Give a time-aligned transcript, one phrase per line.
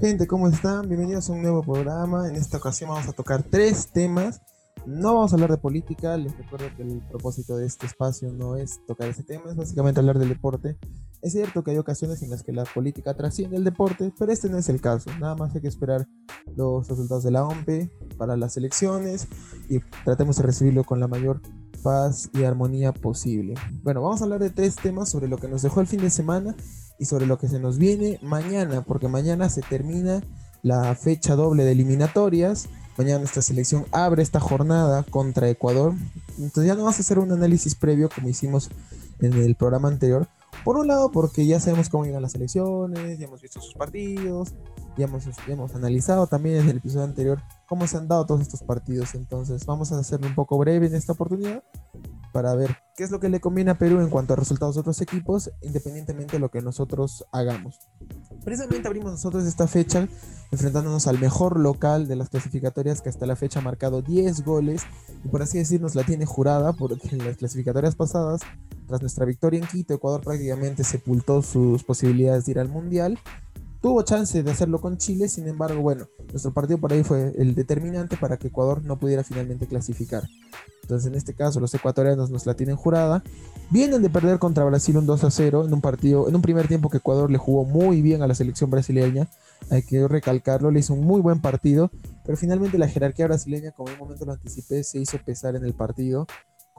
[0.00, 0.88] Gente, ¿cómo están?
[0.88, 2.26] Bienvenidos a un nuevo programa.
[2.26, 4.40] En esta ocasión vamos a tocar tres temas.
[4.86, 8.56] No vamos a hablar de política, les recuerdo que el propósito de este espacio no
[8.56, 10.78] es tocar ese tema, es básicamente hablar del deporte.
[11.20, 14.48] Es cierto que hay ocasiones en las que la política trasciende el deporte, pero este
[14.48, 15.10] no es el caso.
[15.20, 16.08] Nada más hay que esperar
[16.56, 19.28] los resultados de la OMP para las elecciones
[19.68, 21.42] y tratemos de recibirlo con la mayor
[21.82, 23.52] paz y armonía posible.
[23.82, 26.08] Bueno, vamos a hablar de tres temas sobre lo que nos dejó el fin de
[26.08, 26.56] semana
[27.00, 30.22] y sobre lo que se nos viene mañana, porque mañana se termina
[30.62, 32.68] la fecha doble de eliminatorias.
[32.98, 35.94] Mañana nuestra selección abre esta jornada contra Ecuador.
[36.38, 38.68] Entonces ya no vamos a hacer un análisis previo como hicimos
[39.18, 40.28] en el programa anterior.
[40.62, 44.52] Por un lado, porque ya sabemos cómo llegan las elecciones, ya hemos visto sus partidos,
[44.98, 48.42] ya hemos, ya hemos analizado también en el episodio anterior cómo se han dado todos
[48.42, 49.14] estos partidos.
[49.14, 51.62] Entonces vamos a hacerlo un poco breve en esta oportunidad
[52.32, 54.80] para ver qué es lo que le conviene a Perú en cuanto a resultados de
[54.80, 57.78] otros equipos, independientemente de lo que nosotros hagamos.
[58.44, 60.08] Precisamente abrimos nosotros esta fecha
[60.50, 64.82] enfrentándonos al mejor local de las clasificatorias que hasta la fecha ha marcado 10 goles
[65.24, 68.40] y por así decirnos la tiene jurada porque en las clasificatorias pasadas,
[68.86, 73.18] tras nuestra victoria en Quito, Ecuador prácticamente sepultó sus posibilidades de ir al Mundial
[73.80, 77.54] Tuvo chance de hacerlo con Chile, sin embargo, bueno, nuestro partido por ahí fue el
[77.54, 80.22] determinante para que Ecuador no pudiera finalmente clasificar.
[80.82, 83.22] Entonces, en este caso, los ecuatorianos nos la tienen jurada.
[83.70, 86.68] Vienen de perder contra Brasil un 2 a 0 en un partido, en un primer
[86.68, 89.28] tiempo que Ecuador le jugó muy bien a la selección brasileña.
[89.70, 91.90] Hay que recalcarlo, le hizo un muy buen partido,
[92.26, 95.64] pero finalmente la jerarquía brasileña, como en un momento lo anticipé, se hizo pesar en
[95.64, 96.26] el partido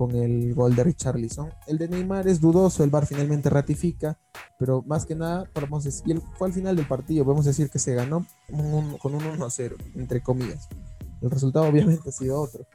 [0.01, 1.53] con el gol de Richarlison.
[1.67, 4.17] El de Neymar es dudoso, el VAR finalmente ratifica,
[4.57, 7.93] pero más que nada, podemos decir, fue al final del partido, podemos decir que se
[7.93, 10.67] ganó con un 1-0, entre comillas.
[11.21, 12.65] El resultado obviamente ha sido otro.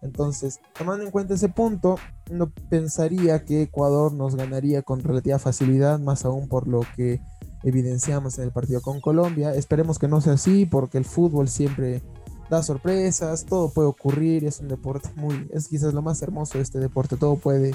[0.00, 1.96] Entonces, tomando en cuenta ese punto,
[2.30, 7.20] no pensaría que Ecuador nos ganaría con relativa facilidad, más aún por lo que
[7.64, 9.54] evidenciamos en el partido con Colombia.
[9.54, 12.02] Esperemos que no sea así, porque el fútbol siempre
[12.50, 16.64] da sorpresas, todo puede ocurrir, es un deporte muy, es quizás lo más hermoso de
[16.64, 17.72] este deporte, todo puede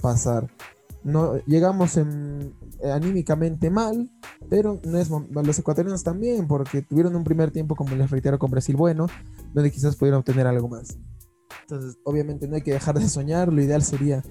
[0.00, 0.48] pasar.
[1.04, 4.10] No, llegamos en, eh, anímicamente mal,
[4.50, 8.50] pero no es los ecuatorianos también, porque tuvieron un primer tiempo, como les reitero, con
[8.50, 9.06] Brasil bueno,
[9.54, 10.98] donde quizás pudieran obtener algo más.
[11.62, 14.22] Entonces, obviamente no hay que dejar de soñar, lo ideal sería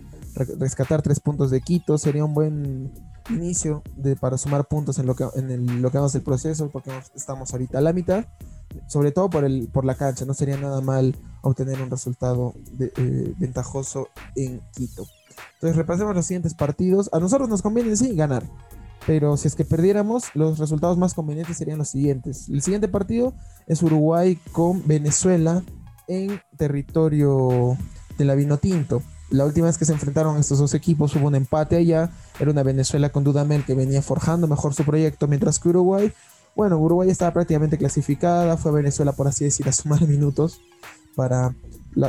[0.60, 2.94] rescatar tres puntos de Quito, sería un buen
[3.30, 6.92] inicio de, para sumar puntos en lo que, en lo que vamos del proceso, porque
[7.16, 8.26] estamos ahorita a la mitad
[8.88, 13.34] sobre todo por, el, por la cancha, no sería nada mal obtener un resultado eh,
[13.38, 15.06] ventajoso en Quito.
[15.56, 17.10] Entonces repasemos los siguientes partidos.
[17.14, 18.44] A nosotros nos conviene sí ganar,
[19.06, 22.50] pero si es que perdiéramos, los resultados más convenientes serían los siguientes.
[22.50, 23.34] El siguiente partido
[23.68, 25.64] es Uruguay con Venezuela
[26.08, 27.78] en territorio
[28.18, 29.02] de la Vinotinto.
[29.30, 32.10] La última vez que se enfrentaron estos dos equipos hubo un empate allá.
[32.40, 36.14] Era una Venezuela con Dudamel que venía forjando mejor su proyecto, mientras que Uruguay
[36.58, 40.60] bueno, Uruguay estaba prácticamente clasificada, fue a Venezuela, por así decir, a sumar minutos
[41.16, 41.56] para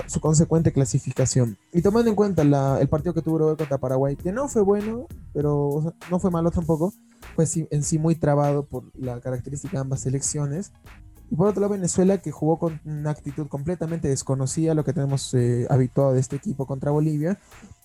[0.06, 1.56] su consecuente clasificación.
[1.72, 2.42] Y tomando en cuenta
[2.80, 6.50] el partido que tuvo Uruguay contra Paraguay, que no fue bueno, pero no fue malo
[6.50, 6.94] tampoco,
[7.36, 10.72] fue en sí muy trabado por la característica de ambas selecciones.
[11.30, 15.32] Y por otro lado, Venezuela, que jugó con una actitud completamente desconocida, lo que tenemos
[15.34, 17.38] eh, habituado de este equipo contra Bolivia,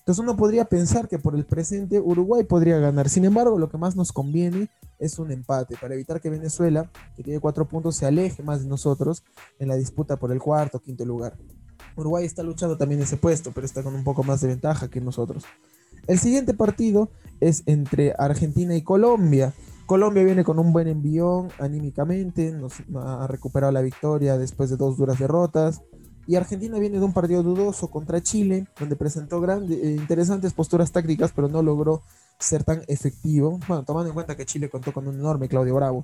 [0.04, 3.08] entonces uno podría pensar que por el presente Uruguay podría ganar.
[3.08, 7.22] Sin embargo, lo que más nos conviene es un empate para evitar que Venezuela, que
[7.22, 9.24] tiene cuatro puntos, se aleje más de nosotros
[9.58, 11.38] en la disputa por el cuarto o quinto lugar.
[11.96, 15.00] Uruguay está luchando también ese puesto, pero está con un poco más de ventaja que
[15.00, 15.44] nosotros.
[16.06, 17.08] El siguiente partido
[17.40, 19.54] es entre Argentina y Colombia.
[19.86, 24.98] Colombia viene con un buen envión anímicamente, nos ha recuperado la victoria después de dos
[24.98, 25.80] duras derrotas.
[26.26, 30.90] Y Argentina viene de un partido dudoso contra Chile, donde presentó grandes, eh, interesantes posturas
[30.90, 32.02] tácticas, pero no logró
[32.38, 33.58] ser tan efectivo.
[33.68, 36.02] Bueno, tomando en cuenta que Chile contó con un enorme Claudio Bravo.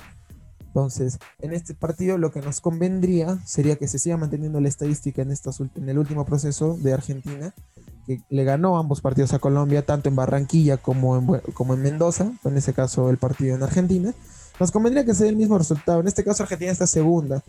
[0.66, 5.22] Entonces, en este partido lo que nos convendría sería que se siga manteniendo la estadística
[5.22, 7.52] en, en el último proceso de Argentina,
[8.06, 12.32] que le ganó ambos partidos a Colombia, tanto en Barranquilla como en, como en Mendoza,
[12.44, 14.14] en ese caso el partido en Argentina.
[14.60, 16.00] Nos convendría que se dé el mismo resultado.
[16.00, 17.42] En este caso Argentina está segunda.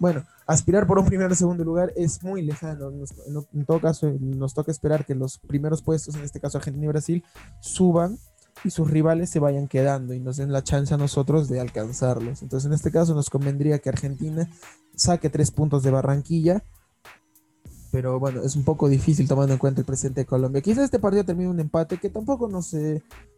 [0.00, 2.90] Bueno, aspirar por un primer o segundo lugar es muy lejano.
[2.90, 6.88] en, todo caso, nos toca esperar que los primeros puestos, en este caso Argentina y
[6.88, 7.24] Brasil,
[7.60, 8.18] suban
[8.64, 12.40] y sus rivales se vayan quedando y nos den la chance a nosotros de alcanzarlos.
[12.40, 14.48] Entonces, en este caso, nos convendría que Argentina
[14.96, 16.64] saque tres puntos de Barranquilla.
[17.92, 20.62] Pero bueno, es un poco difícil tomando en cuenta el presente de Colombia.
[20.62, 22.74] Quizás este partido termine un empate que tampoco nos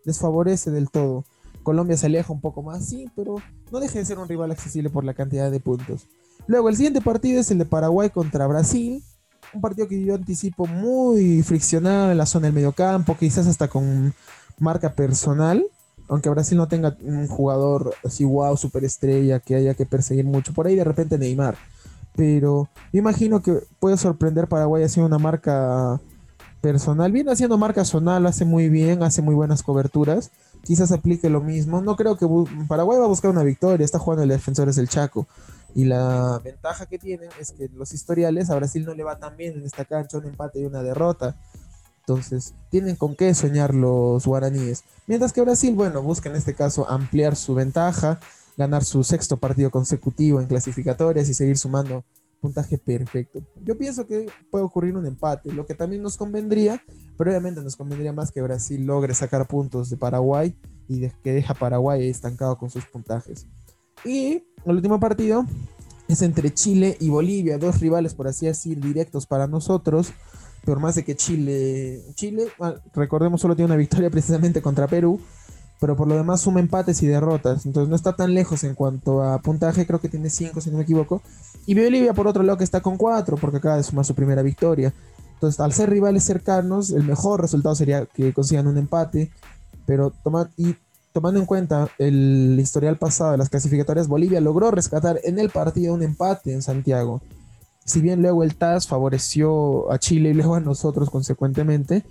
[0.05, 1.25] desfavorece del todo.
[1.63, 3.37] Colombia se aleja un poco más, sí, pero
[3.71, 6.09] no deje de ser un rival accesible por la cantidad de puntos.
[6.47, 9.03] Luego, el siguiente partido es el de Paraguay contra Brasil.
[9.55, 14.15] Un partido que yo anticipo muy friccionado en la zona del mediocampo, quizás hasta con
[14.59, 15.65] marca personal.
[16.09, 20.67] aunque Brasil no tenga un jugador así wow, superestrella, que haya que perseguir mucho, por
[20.67, 21.57] ahí de repente Neymar.
[22.15, 26.01] Pero me imagino que puede sorprender Paraguay haciendo una marca
[26.63, 27.13] personal.
[27.13, 30.31] Viene haciendo marca zonal, hace muy bien, hace muy buenas coberturas.
[30.65, 31.83] Quizás aplique lo mismo.
[31.83, 32.27] No creo que
[32.69, 33.85] Paraguay va a buscar una victoria.
[33.85, 35.27] Está jugando el Defensores del Chaco.
[35.75, 39.37] Y la ventaja que tienen es que los historiales a Brasil no le va tan
[39.37, 41.37] bien en esta cancha, un empate y una derrota.
[42.01, 44.85] Entonces, tienen con qué soñar los guaraníes.
[45.07, 48.21] Mientras que Brasil, bueno, busca en este caso ampliar su ventaja,
[48.57, 52.05] ganar su sexto partido consecutivo en clasificatorias y seguir sumando
[52.43, 53.41] puntaje perfecto.
[53.65, 56.83] Yo pienso que puede ocurrir un empate, lo que también nos convendría,
[57.17, 60.55] pero obviamente nos convendría más que Brasil logre sacar puntos de Paraguay
[60.89, 63.47] y que deja Paraguay estancado con sus puntajes.
[64.05, 65.47] Y el último partido
[66.09, 70.13] es entre Chile y Bolivia, dos rivales por así decir directos para nosotros.
[70.65, 75.21] Por más de que Chile, Chile, ah, recordemos, solo tiene una victoria precisamente contra Perú,
[75.83, 77.67] pero por lo demás suma empates y derrotas.
[77.67, 80.77] Entonces no está tan lejos en cuanto a puntaje, creo que tiene 5 si no
[80.77, 81.23] me equivoco.
[81.67, 84.43] Y Bolivia por otro lado que está con 4 porque acaba de sumar su primera
[84.43, 84.95] victoria.
[85.35, 89.33] Entonces al ser rivales cercanos, el mejor resultado sería que consigan un empate.
[89.85, 90.77] Pero toma, y
[91.13, 95.95] tomando en cuenta el historial pasado de las clasificatorias, Bolivia logró rescatar en el partido
[95.95, 97.21] un empate en Santiago
[97.85, 102.05] si bien luego el TAS favoreció a Chile y luego a nosotros consecuentemente,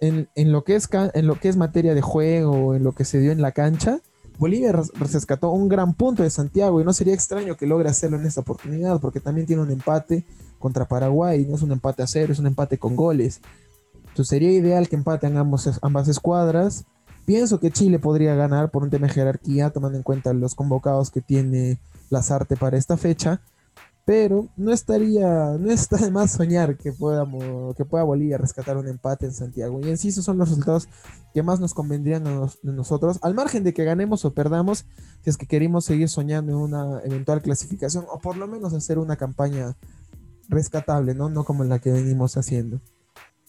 [0.00, 3.18] en, lo que es, en lo que es materia de juego, en lo que se
[3.18, 4.00] dio en la cancha,
[4.38, 8.26] Bolivia rescató un gran punto de Santiago y no sería extraño que logre hacerlo en
[8.26, 10.24] esta oportunidad porque también tiene un empate
[10.58, 13.40] contra Paraguay, no es un empate a cero, es un empate con goles.
[14.08, 16.84] Entonces sería ideal que empaten ambas escuadras.
[17.24, 21.10] Pienso que Chile podría ganar por un tema de jerarquía, tomando en cuenta los convocados
[21.10, 21.78] que tiene
[22.10, 23.40] Lazarte para esta fecha
[24.06, 28.86] pero no estaría, no está de más soñar que, podamos, que pueda Bolivia rescatar un
[28.86, 29.80] empate en Santiago.
[29.82, 30.88] Y en sí esos son los resultados
[31.34, 34.86] que más nos convendrían a, nosotros, al margen de que ganemos o perdamos,
[35.24, 39.00] si es que queremos seguir soñando en una eventual clasificación o por lo menos hacer
[39.00, 39.76] una campaña
[40.48, 41.28] rescatable, ¿no?
[41.28, 42.80] No como la que venimos haciendo.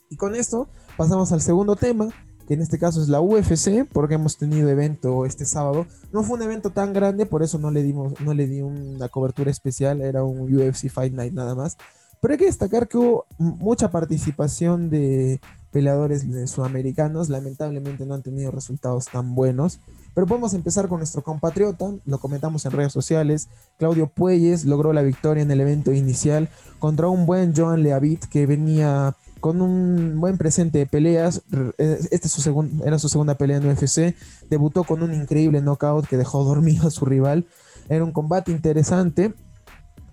[0.09, 2.09] Y con esto pasamos al segundo tema,
[2.47, 5.85] que en este caso es la UFC, porque hemos tenido evento este sábado.
[6.13, 9.09] No fue un evento tan grande, por eso no le dimos, no le di una
[9.09, 11.77] cobertura especial, era un UFC Fight Night nada más.
[12.21, 15.39] Pero hay que destacar que hubo mucha participación de
[15.71, 19.79] peleadores sudamericanos, lamentablemente no han tenido resultados tan buenos.
[20.15, 23.49] Pero podemos empezar con nuestro compatriota, lo comentamos en redes sociales.
[23.77, 26.49] Claudio Puelles logró la victoria en el evento inicial
[26.79, 31.43] contra un buen Joan Leavitt que venía con un buen presente de peleas.
[31.77, 34.15] Este su era su segunda pelea en UFC.
[34.49, 37.45] Debutó con un increíble knockout que dejó dormido a su rival.
[37.89, 39.33] Era un combate interesante.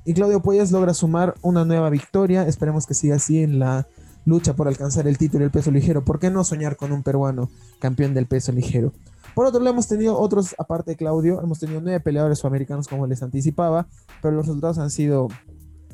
[0.04, 2.46] Y Claudio Puelles logra sumar una nueva victoria.
[2.46, 3.86] Esperemos que siga así en la
[4.26, 6.04] lucha por alcanzar el título del peso ligero.
[6.04, 8.92] ¿Por qué no soñar con un peruano campeón del peso ligero?
[9.34, 13.06] Por otro lado, hemos tenido otros, aparte de Claudio, hemos tenido nueve peleadores sudamericanos como
[13.06, 13.88] les anticipaba,
[14.22, 15.28] pero los resultados han sido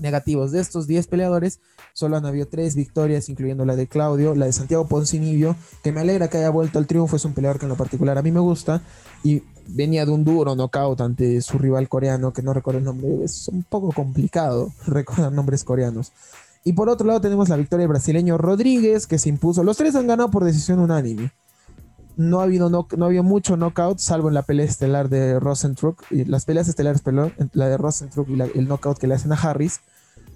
[0.00, 0.52] negativos.
[0.52, 1.60] De estos 10 peleadores,
[1.92, 6.00] solo han habido 3 victorias, incluyendo la de Claudio, la de Santiago Poncinibio, que me
[6.00, 8.30] alegra que haya vuelto al triunfo, es un peleador que en lo particular a mí
[8.30, 8.82] me gusta,
[9.22, 13.24] y venía de un duro knockout ante su rival coreano, que no recuerdo el nombre,
[13.24, 16.12] es un poco complicado recordar nombres coreanos.
[16.64, 19.64] Y por otro lado tenemos la victoria del brasileño Rodríguez, que se impuso.
[19.64, 21.32] Los tres han ganado por decisión unánime.
[22.20, 26.26] No ha habido, no, no mucho knockout, salvo en la pelea estelar de Rosentruck, y
[26.26, 27.02] las peleas estelares,
[27.54, 29.80] la de Rosentruck y el knockout que le hacen a Harris.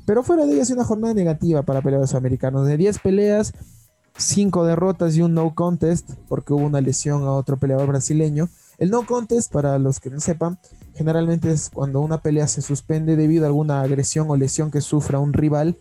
[0.06, 2.66] Pero fuera de ella es una jornada negativa para peleadores americanos.
[2.66, 3.52] De 10 peleas,
[4.16, 8.48] 5 derrotas y un no contest, porque hubo una lesión a otro peleador brasileño.
[8.78, 10.58] El no contest, para los que no sepan,
[10.94, 15.18] generalmente es cuando una pelea se suspende debido a alguna agresión o lesión que sufra
[15.18, 15.76] un rival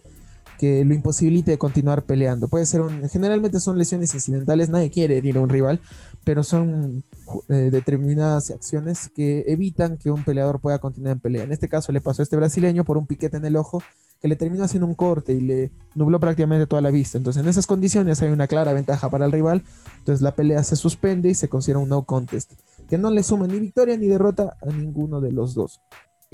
[0.57, 2.47] que lo imposibilite de continuar peleando.
[2.47, 5.79] Puede ser un, generalmente son lesiones incidentales, nadie quiere herir a un rival,
[6.23, 7.03] pero son
[7.49, 11.43] eh, determinadas acciones que evitan que un peleador pueda continuar en pelea.
[11.43, 13.83] En este caso le pasó a este brasileño por un piquete en el ojo
[14.23, 17.17] que le terminó haciendo un corte y le nubló prácticamente toda la vista.
[17.17, 19.63] Entonces, en esas condiciones hay una clara ventaja para el rival.
[19.97, 22.53] Entonces, la pelea se suspende y se considera un no contest,
[22.87, 25.81] que no le suma ni victoria ni derrota a ninguno de los dos.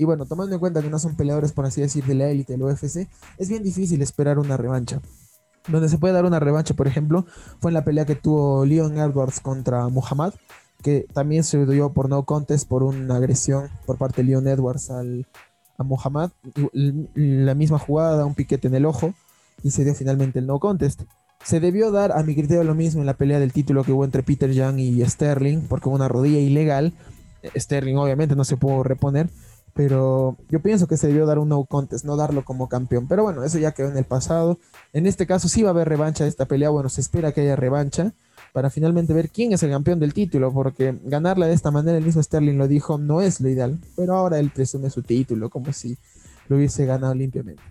[0.00, 2.54] Y bueno, tomando en cuenta que no son peleadores, por así decir, de la élite
[2.54, 5.02] del UFC, es bien difícil esperar una revancha.
[5.68, 7.26] Donde se puede dar una revancha, por ejemplo,
[7.58, 10.32] fue en la pelea que tuvo Leon Edwards contra Muhammad,
[10.82, 14.88] que también se dio por no contest por una agresión por parte de Leon Edwards
[14.88, 15.26] al,
[15.76, 16.30] a Muhammad,
[17.12, 19.12] la misma jugada, un piquete en el ojo,
[19.62, 21.02] y se dio finalmente el no contest.
[21.44, 24.06] Se debió dar, a mi criterio, lo mismo en la pelea del título que hubo
[24.06, 26.94] entre Peter Young y Sterling, porque hubo una rodilla ilegal.
[27.54, 29.28] Sterling obviamente no se pudo reponer,
[29.74, 33.06] pero yo pienso que se debió dar un no contest, no darlo como campeón.
[33.08, 34.58] Pero bueno, eso ya quedó en el pasado.
[34.92, 37.42] En este caso sí va a haber revancha de esta pelea, bueno, se espera que
[37.42, 38.12] haya revancha,
[38.52, 42.04] para finalmente ver quién es el campeón del título, porque ganarla de esta manera, el
[42.04, 45.72] mismo Sterling lo dijo, no es lo ideal, pero ahora él presume su título como
[45.72, 45.96] si
[46.48, 47.62] lo hubiese ganado limpiamente.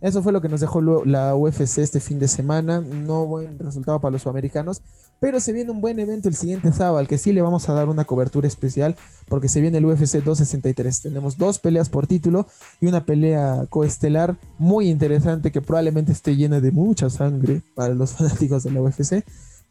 [0.00, 2.80] Eso fue lo que nos dejó la UFC este fin de semana.
[2.80, 4.80] No buen resultado para los sudamericanos,
[5.20, 7.74] pero se viene un buen evento el siguiente sábado, al que sí le vamos a
[7.74, 8.96] dar una cobertura especial,
[9.28, 11.02] porque se viene el UFC 263.
[11.02, 12.46] Tenemos dos peleas por título
[12.80, 18.12] y una pelea coestelar muy interesante que probablemente esté llena de mucha sangre para los
[18.16, 19.24] fanáticos de la UFC.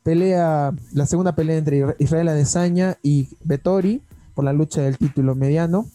[0.03, 4.01] Pelea, la segunda pelea entre Israel Adesanya y Vettori
[4.35, 5.87] por la lucha del título mediano.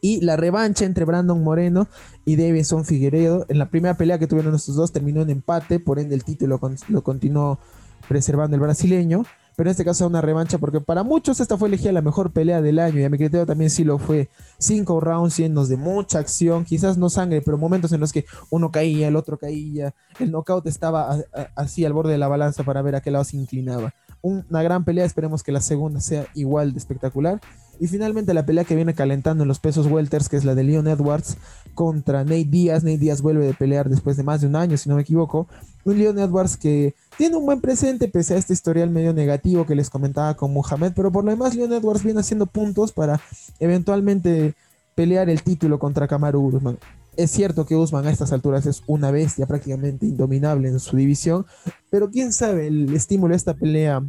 [0.00, 1.88] Y la revancha entre Brandon Moreno
[2.24, 3.44] y Davidson Figueredo.
[3.48, 6.60] En la primera pelea que tuvieron estos dos terminó en empate, por ende el título
[6.88, 7.58] lo continuó
[8.08, 9.24] preservando el brasileño.
[9.56, 12.62] Pero en este caso una revancha porque para muchos esta fue elegida la mejor pelea
[12.62, 14.30] del año y a mi criterio también sí lo fue.
[14.58, 18.70] Cinco rounds llenos de mucha acción, quizás no sangre, pero momentos en los que uno
[18.70, 19.92] caía, el otro caía.
[20.18, 21.18] El knockout estaba
[21.56, 23.92] así al borde de la balanza para ver a qué lado se inclinaba.
[24.22, 27.40] Una gran pelea, esperemos que la segunda sea igual de espectacular.
[27.80, 30.64] Y finalmente la pelea que viene calentando en los pesos welters, que es la de
[30.64, 31.38] Leon Edwards
[31.74, 32.84] contra Nate Díaz.
[32.84, 35.48] Nate Díaz vuelve de pelear después de más de un año, si no me equivoco.
[35.84, 39.74] Un Leon Edwards que tiene un buen presente pese a este historial medio negativo que
[39.74, 40.92] les comentaba con Muhammad.
[40.94, 43.18] Pero por lo demás, Leon Edwards viene haciendo puntos para
[43.60, 44.54] eventualmente
[44.94, 46.78] pelear el título contra Kamaru Usman.
[47.16, 51.46] Es cierto que Usman a estas alturas es una bestia prácticamente indominable en su división,
[51.90, 54.02] pero quién sabe, el estímulo de esta pelea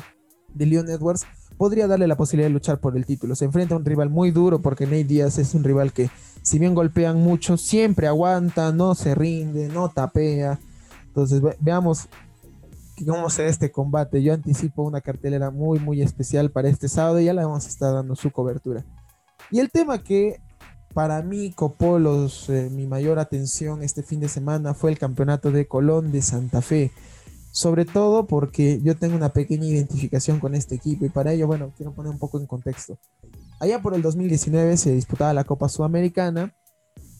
[0.53, 1.25] de Leon Edwards
[1.61, 3.35] podría darle la posibilidad de luchar por el título.
[3.35, 6.09] Se enfrenta a un rival muy duro porque Nate Díaz es un rival que,
[6.41, 10.59] si bien golpean mucho, siempre aguanta, no se rinde, no tapea.
[11.05, 12.09] Entonces, veamos
[13.05, 14.23] cómo se este combate.
[14.23, 17.69] Yo anticipo una cartelera muy, muy especial para este sábado y ya la vamos a
[17.69, 18.83] estar dando su cobertura.
[19.51, 20.41] Y el tema que
[20.95, 25.51] para mí copó los, eh, mi mayor atención este fin de semana fue el campeonato
[25.51, 26.91] de Colón de Santa Fe
[27.51, 31.73] sobre todo porque yo tengo una pequeña identificación con este equipo y para ello, bueno,
[31.75, 32.97] quiero poner un poco en contexto.
[33.59, 36.55] Allá por el 2019 se disputaba la Copa Sudamericana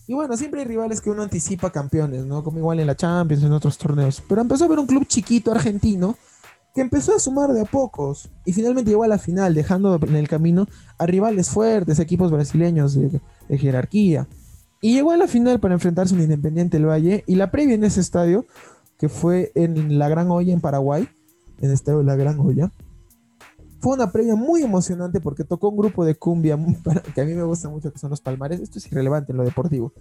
[0.08, 2.44] y bueno, siempre hay rivales que uno anticipa campeones, ¿no?
[2.44, 4.22] Como igual en la Champions, en otros torneos.
[4.28, 6.18] Pero empezó a ver un club chiquito argentino
[6.74, 10.16] que empezó a sumar de a pocos y finalmente llegó a la final, dejando en
[10.16, 14.28] el camino a rivales fuertes, equipos brasileños de, de jerarquía.
[14.82, 17.76] Y llegó a la final para enfrentarse a un Independiente del Valle y la previa
[17.76, 18.46] en ese estadio
[19.02, 21.10] que fue en La Gran Olla en Paraguay,
[21.58, 22.72] en el estadio de La Gran Olla.
[23.80, 26.56] Fue una previa muy emocionante porque tocó un grupo de cumbia
[27.16, 28.60] que a mí me gusta mucho, que son los Palmares.
[28.60, 29.92] Esto es irrelevante en lo deportivo.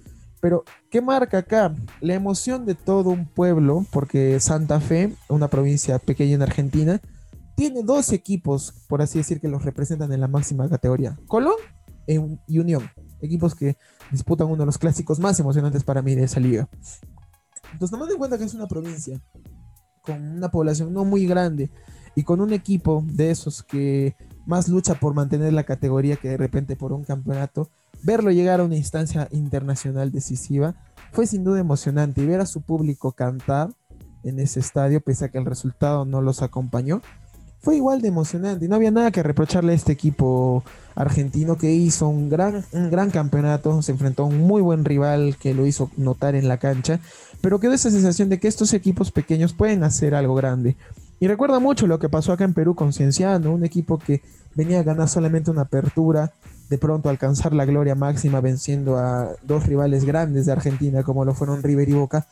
[0.42, 1.74] Pero, ¿qué marca acá?
[2.02, 7.00] La emoción de todo un pueblo, porque Santa Fe, una provincia pequeña en Argentina,
[7.56, 11.18] tiene dos equipos, por así decir, que los representan en la máxima categoría.
[11.26, 11.56] Colón
[12.06, 12.82] y Unión.
[13.22, 13.78] Equipos que
[14.10, 16.68] disputan uno de los clásicos más emocionantes para mí de esa liga.
[17.72, 19.20] Entonces, tomando en cuenta que es una provincia
[20.02, 21.70] con una población no muy grande
[22.14, 26.36] y con un equipo de esos que más lucha por mantener la categoría que de
[26.36, 27.68] repente por un campeonato,
[28.02, 30.74] verlo llegar a una instancia internacional decisiva
[31.12, 33.70] fue sin duda emocionante y ver a su público cantar
[34.22, 37.00] en ese estadio, pese a que el resultado no los acompañó,
[37.62, 40.64] fue igual de emocionante no había nada que reprocharle a este equipo
[40.94, 45.36] argentino que hizo un gran, un gran campeonato, se enfrentó a un muy buen rival
[45.38, 47.00] que lo hizo notar en la cancha,
[47.40, 50.76] pero quedó esa sensación de que estos equipos pequeños pueden hacer algo grande.
[51.20, 54.22] Y recuerda mucho lo que pasó acá en Perú con Cienciano, un equipo que
[54.54, 56.32] venía a ganar solamente una apertura,
[56.70, 61.34] de pronto alcanzar la gloria máxima venciendo a dos rivales grandes de Argentina como lo
[61.34, 62.26] fueron River y Boca,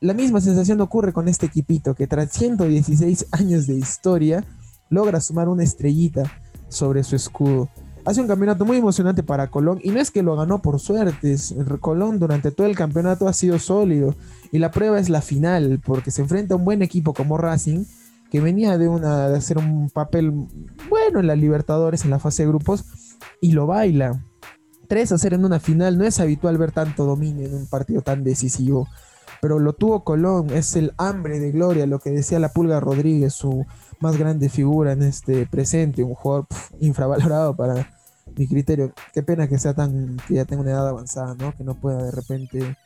[0.00, 4.44] la misma sensación ocurre con este equipito que tras 116 años de historia
[4.90, 6.24] logra sumar una estrellita
[6.68, 7.68] sobre su escudo.
[8.04, 11.36] Hace un campeonato muy emocionante para Colón y no es que lo ganó por suerte,
[11.80, 14.14] Colón durante todo el campeonato ha sido sólido
[14.52, 17.84] y la prueba es la final porque se enfrenta a un buen equipo como Racing
[18.30, 20.30] que venía de, una, hacer un papel
[20.88, 22.84] bueno en la Libertadores en la fase de grupos
[23.40, 24.22] y lo baila.
[24.86, 28.02] 3 a 0 en una final no es habitual ver tanto dominio en un partido
[28.02, 28.86] tan decisivo
[29.40, 33.34] pero lo tuvo Colón, es el hambre de gloria, lo que decía la Pulga Rodríguez,
[33.34, 33.66] su
[34.00, 36.46] más grande figura en este presente, un jugador
[36.80, 37.88] infravalorado para
[38.36, 38.92] mi criterio.
[39.12, 41.54] Qué pena que sea tan, que ya tenga una edad avanzada, ¿no?
[41.56, 42.76] Que no pueda de repente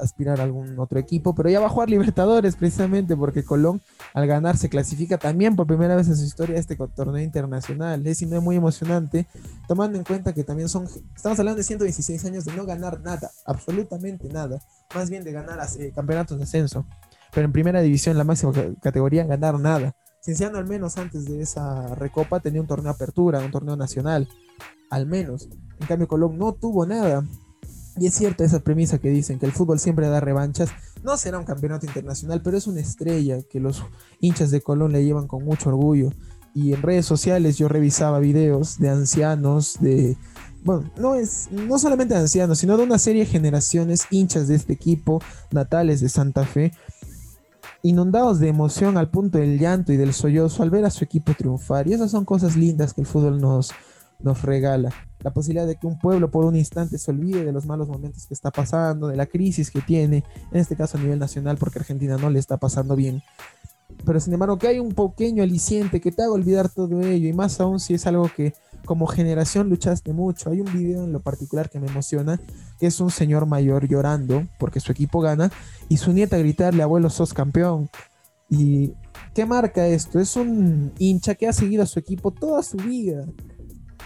[0.00, 3.80] aspirar a algún otro equipo, pero ya va a jugar Libertadores precisamente porque Colón
[4.14, 8.06] al ganar se clasifica también por primera vez en su historia este torneo internacional.
[8.06, 9.26] Es muy emocionante,
[9.66, 13.30] tomando en cuenta que también son, estamos hablando de 116 años de no ganar nada,
[13.44, 14.60] absolutamente nada,
[14.94, 16.86] más bien de ganar eh, campeonatos de ascenso,
[17.32, 19.94] pero en primera división, la máxima categoría, ganar nada.
[20.20, 24.28] Cienciano al menos antes de esa recopa tenía un torneo apertura, un torneo nacional,
[24.90, 25.48] al menos.
[25.80, 27.24] En cambio Colón no tuvo nada
[27.98, 30.70] Y es cierta esa premisa que dicen que el fútbol siempre da revanchas.
[31.02, 33.82] No será un campeonato internacional, pero es una estrella que los
[34.20, 36.10] hinchas de Colón le llevan con mucho orgullo.
[36.54, 40.16] Y en redes sociales yo revisaba videos de ancianos, de...
[40.62, 44.56] Bueno, no es no solamente de ancianos, sino de una serie de generaciones hinchas de
[44.56, 46.72] este equipo, natales de Santa Fe,
[47.82, 51.32] inundados de emoción al punto del llanto y del sollozo al ver a su equipo
[51.34, 51.88] triunfar.
[51.88, 53.72] Y esas son cosas lindas que el fútbol nos,
[54.18, 54.92] nos regala.
[55.22, 58.26] La posibilidad de que un pueblo por un instante se olvide de los malos momentos
[58.26, 61.78] que está pasando, de la crisis que tiene, en este caso a nivel nacional, porque
[61.78, 63.22] Argentina no le está pasando bien.
[64.04, 67.32] Pero sin embargo, que hay un pequeño aliciente que te haga olvidar todo ello, y
[67.32, 70.50] más aún si es algo que como generación luchaste mucho.
[70.50, 72.40] Hay un video en lo particular que me emociona,
[72.78, 75.50] que es un señor mayor llorando porque su equipo gana,
[75.88, 77.90] y su nieta gritarle, abuelo, sos campeón.
[78.48, 78.94] ¿Y
[79.34, 80.18] qué marca esto?
[80.18, 83.26] Es un hincha que ha seguido a su equipo toda su vida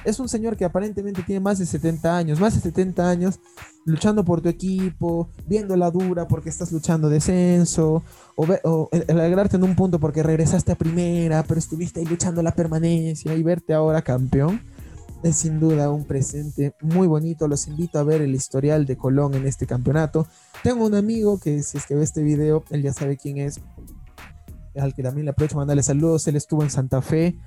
[0.04, 3.40] es un señor que aparentemente tiene más de 70 años, más de 70 años
[3.84, 8.02] luchando por tu equipo, viendo la dura porque estás luchando descenso,
[8.36, 13.34] o, alegrarte en un punto porque regresaste a primera, pero estuviste ahí luchando la permanencia
[13.34, 14.60] y verte ahora campeón.
[15.22, 17.48] Es sin duda un presente muy bonito.
[17.48, 20.26] Los invito a ver el historial de Colón en este campeonato.
[20.62, 23.58] Tengo un amigo que, si es que ve este video, él ya sabe quién es,
[24.76, 26.28] al que también le aprovecho mandarle saludos.
[26.28, 27.38] Él estuvo en Santa Fe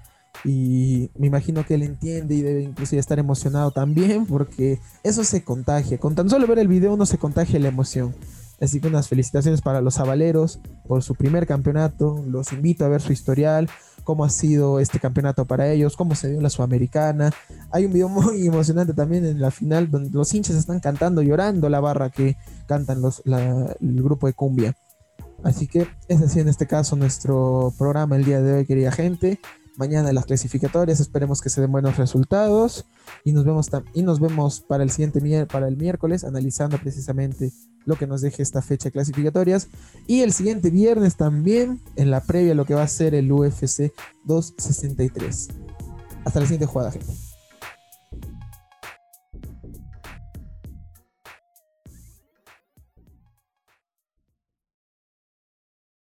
[0.43, 5.43] y me imagino que él entiende y debe inclusive estar emocionado también porque eso se
[5.43, 5.97] contagia.
[5.97, 8.15] Con tan solo ver el video uno se contagia la emoción.
[8.59, 12.23] Así que unas felicitaciones para los avaleros por su primer campeonato.
[12.27, 13.69] Los invito a ver su historial,
[14.03, 17.31] cómo ha sido este campeonato para ellos, cómo se dio la Sudamericana.
[17.71, 21.69] Hay un video muy emocionante también en la final donde los hinchas están cantando, llorando
[21.69, 24.75] la barra que cantan los, el grupo de cumbia.
[25.43, 29.39] Así que es así en este caso nuestro programa el día de hoy, querida gente
[29.77, 30.99] mañana las clasificatorias.
[30.99, 32.85] Esperemos que se den buenos resultados
[33.23, 37.53] y nos vemos y nos vemos para el siguiente para el miércoles analizando precisamente
[37.85, 39.69] lo que nos deje esta fecha de clasificatorias
[40.07, 43.93] y el siguiente viernes también en la previa lo que va a ser el UFC
[44.25, 45.47] 263.
[46.25, 47.26] Hasta la siguiente jugada, gente.